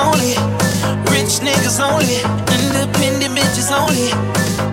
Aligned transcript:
only, 0.00 0.34
rich 1.12 1.40
niggas 1.44 1.78
only, 1.80 2.20
independent 2.56 3.34
bitches 3.36 3.70
only. 3.70 4.69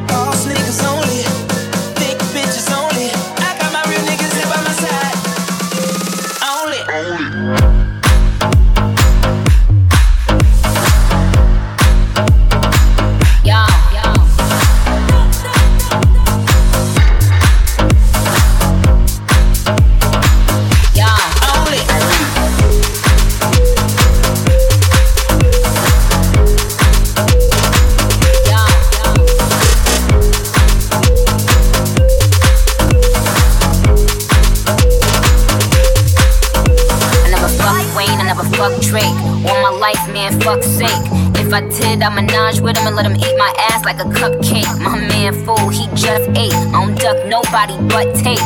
nobody 47.47 47.77
but 47.87 48.15
tape. 48.15 48.39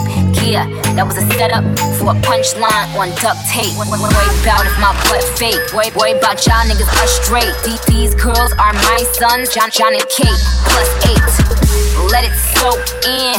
Yeah, 0.46 0.66
that 0.94 1.06
was 1.06 1.18
a 1.18 1.26
setup 1.34 1.64
for 1.98 2.14
a 2.14 2.18
punchline 2.22 2.88
on 2.98 3.10
duct 3.18 3.40
tape. 3.50 3.74
Worry 3.78 4.30
about 4.46 4.66
if 4.66 4.78
my 4.78 4.94
butt 5.10 5.24
fake. 5.38 5.58
Worry, 5.74 5.90
worry 5.98 6.14
about 6.18 6.46
y'all 6.46 6.62
niggas 6.70 6.86
are 6.86 7.10
straight. 7.10 7.54
These 7.88 8.16
girls 8.16 8.54
are 8.62 8.74
my 8.74 9.02
sons, 9.18 9.54
Jon, 9.54 9.70
Jon 9.72 9.94
and 9.94 10.06
Kate. 10.10 10.42
Plus 10.70 10.90
eight. 11.10 11.32
Let 12.14 12.26
it 12.26 12.36
soak 12.54 12.82
in 13.06 13.38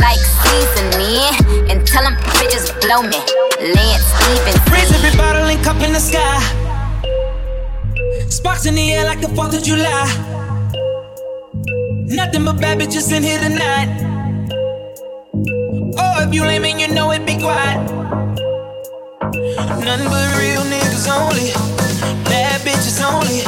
like 0.00 0.20
seasoning. 0.40 1.68
And 1.68 1.86
tell 1.86 2.04
them 2.04 2.16
bitches 2.40 2.72
blow 2.80 3.02
me. 3.04 3.20
Lance 3.60 4.04
Stephenson. 4.08 4.72
Raise 4.72 4.92
every 4.92 5.16
bottle 5.16 5.48
and 5.48 5.60
cup 5.64 5.80
in 5.82 5.92
the 5.92 6.00
sky. 6.00 6.40
Sparks 8.28 8.66
in 8.66 8.74
the 8.74 8.92
air 8.92 9.04
like 9.04 9.20
the 9.20 9.28
4th 9.28 9.56
of 9.56 9.62
July. 9.62 10.08
Nothing 12.06 12.44
but 12.44 12.60
bad 12.60 12.78
bitches 12.78 13.12
in 13.12 13.22
here 13.22 13.38
tonight 13.38 14.13
up, 16.24 16.32
you 16.32 16.42
lame 16.42 16.64
and 16.64 16.80
you 16.80 16.88
know 16.88 17.10
it, 17.10 17.26
be 17.26 17.38
quiet. 17.38 17.78
None 19.84 20.04
but 20.12 20.26
real 20.40 20.64
niggas 20.72 21.06
only. 21.08 21.52
Bad 22.24 22.60
bitches 22.62 23.00
only. 23.02 23.44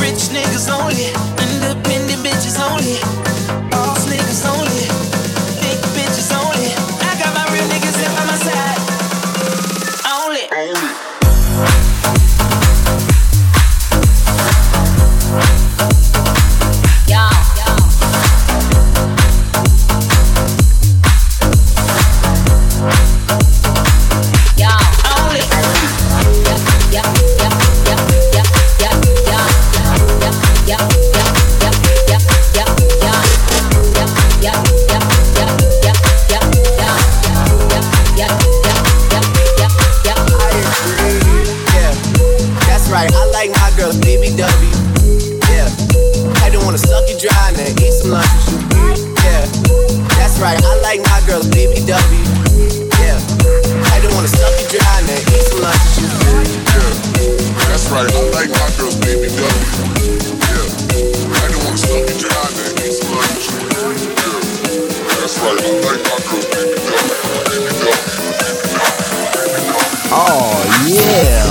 Rich 0.00 0.30
niggas 0.34 0.68
only. 0.70 1.10
Independent 1.42 2.22
bitches 2.22 2.58
only. 2.60 2.98
Boss 3.70 4.06
niggas 4.06 4.46
only. 4.46 4.65
Yeah. 71.16 71.45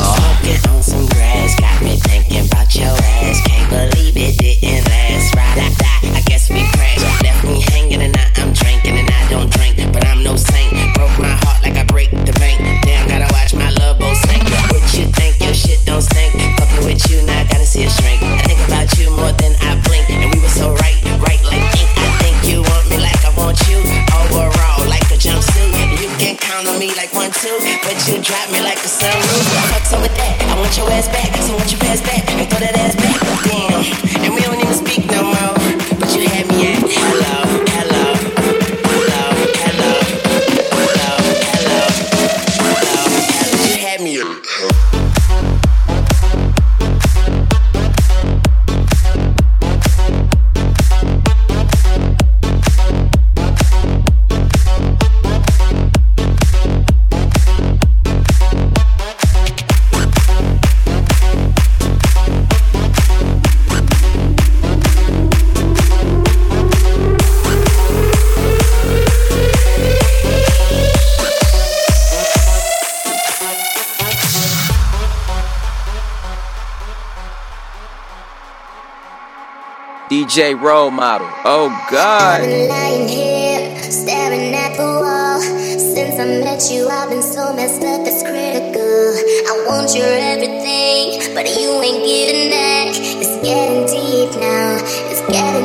DJ 80.16 80.58
Role 80.58 80.92
Model. 80.92 81.28
Oh 81.44 81.68
God. 81.92 82.40
Here, 82.40 83.92
staring 83.92 84.56
at 84.56 84.78
the 84.78 84.88
wall. 85.04 85.42
Since 85.42 86.16
I 86.18 86.40
met 86.40 86.72
you, 86.72 86.88
I've 86.88 87.10
been 87.10 87.22
so 87.22 87.52
messed 87.54 87.84
up, 87.84 88.00
critical. 88.24 89.12
I 89.52 89.66
want 89.68 89.94
your 89.94 90.08
everything, 90.08 91.36
but 91.36 91.46
you 91.60 91.68
ain't 91.84 92.00
giving 92.08 92.50
back. 92.50 92.96
It's 92.96 93.36
getting 93.44 93.84
deep 93.92 94.40
now, 94.40 94.80
it's 95.12 95.20
getting 95.28 95.65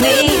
me 0.00 0.37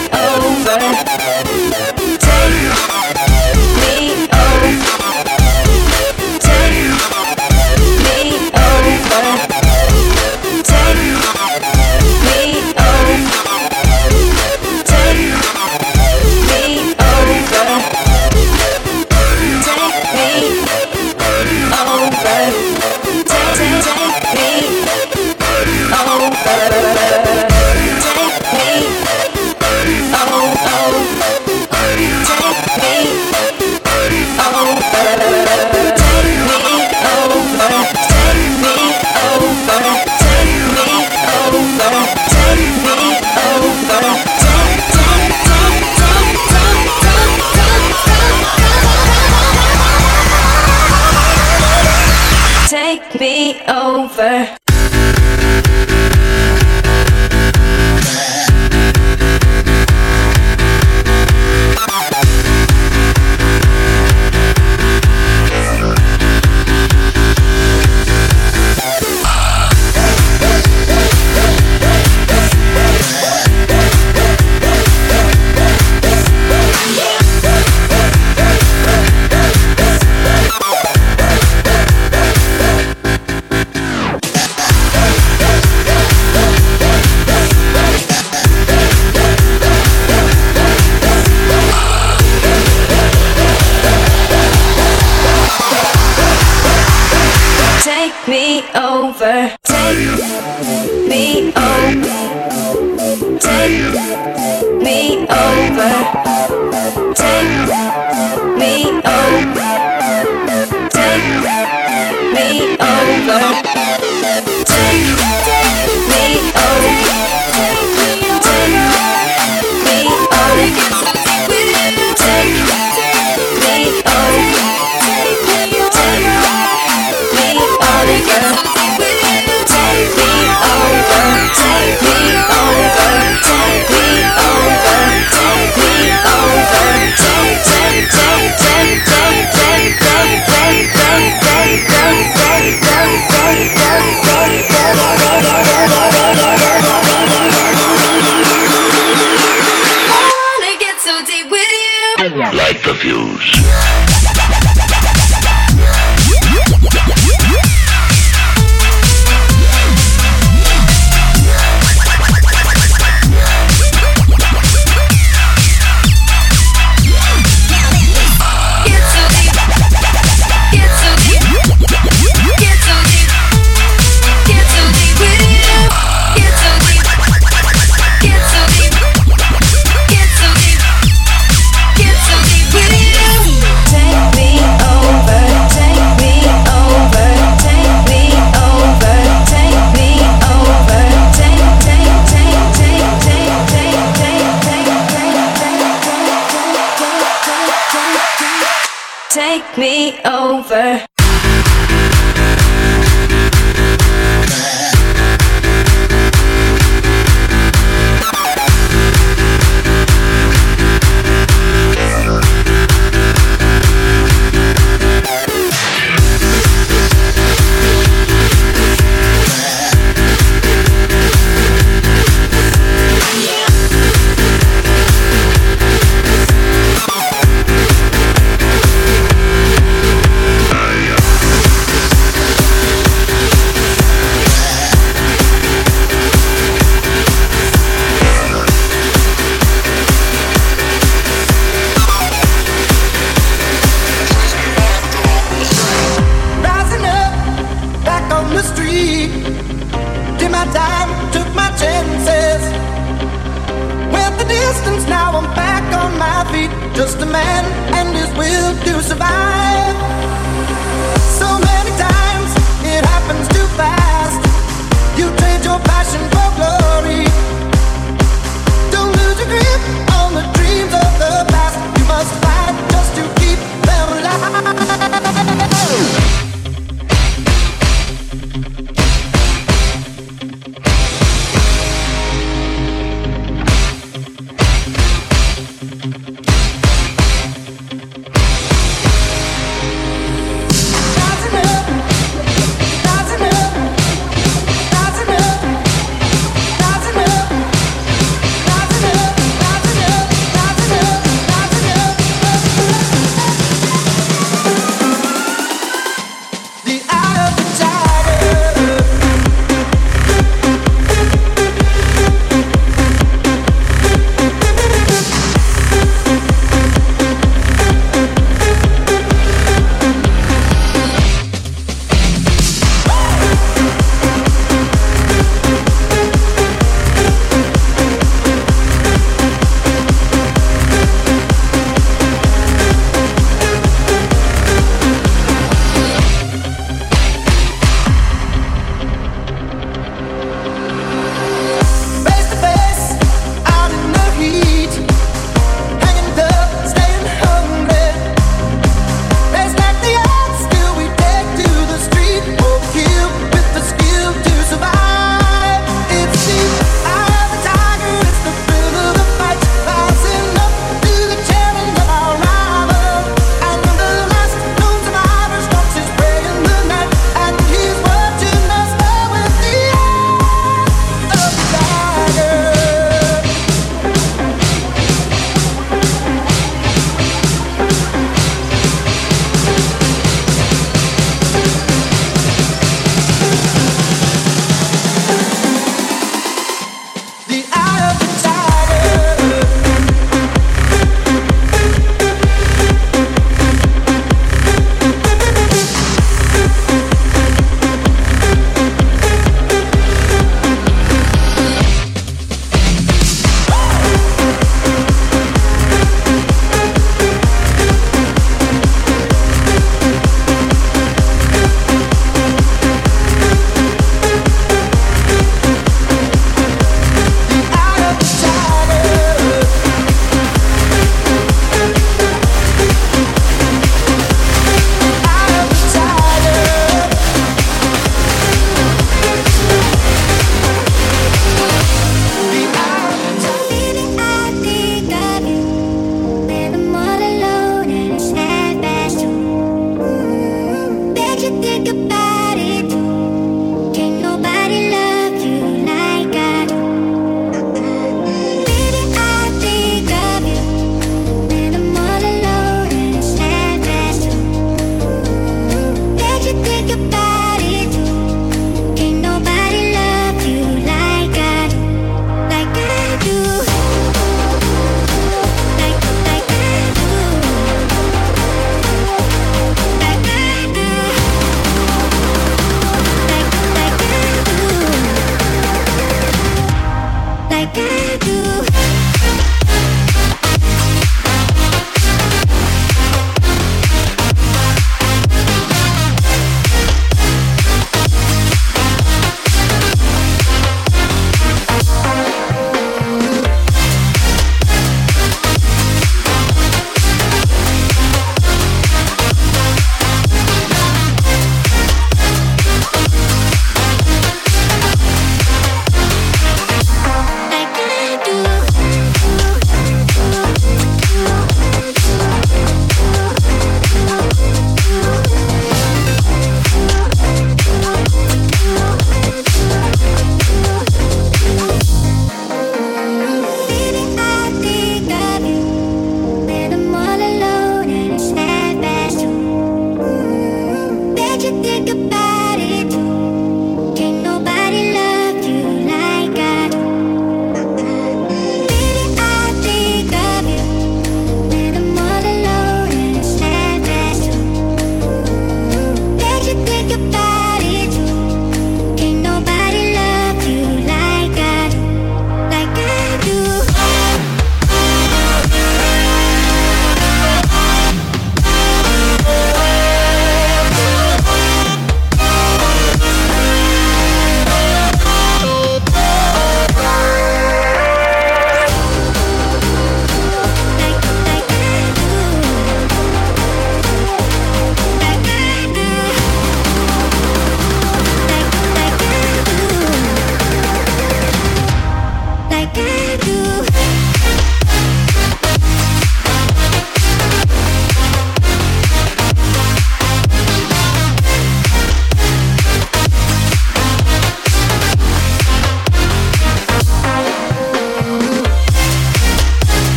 will 258.38 258.87